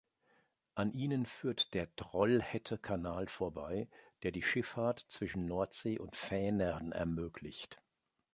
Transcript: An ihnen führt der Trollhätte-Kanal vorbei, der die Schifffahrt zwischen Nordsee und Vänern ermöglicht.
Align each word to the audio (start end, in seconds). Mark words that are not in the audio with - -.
An 0.73 0.93
ihnen 0.93 1.27
führt 1.27 1.75
der 1.75 1.95
Trollhätte-Kanal 1.95 3.27
vorbei, 3.27 3.87
der 4.23 4.31
die 4.31 4.41
Schifffahrt 4.41 4.99
zwischen 4.99 5.45
Nordsee 5.45 5.99
und 5.99 6.15
Vänern 6.15 6.91
ermöglicht. 6.91 7.79